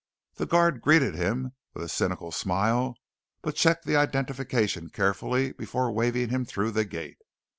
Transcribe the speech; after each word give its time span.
The 0.37 0.47
guard 0.47 0.81
greeted 0.81 1.13
him 1.13 1.51
with 1.75 1.83
a 1.83 1.87
cynical 1.87 2.31
smile 2.31 2.95
but 3.43 3.53
checked 3.55 3.85
the 3.85 3.97
identification 3.97 4.89
carefully 4.89 5.51
before 5.51 5.91
waving 5.91 6.29
him 6.29 6.43
through 6.43 6.71
the 6.71 6.85
gate. 6.85 7.19